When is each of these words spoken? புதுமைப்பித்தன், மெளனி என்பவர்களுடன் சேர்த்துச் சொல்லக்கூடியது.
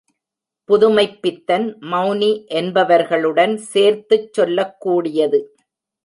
புதுமைப்பித்தன், 0.69 1.65
மெளனி 1.91 2.29
என்பவர்களுடன் 2.59 3.53
சேர்த்துச் 3.73 4.31
சொல்லக்கூடியது. 4.37 5.41